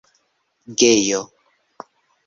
gejo 0.77 1.21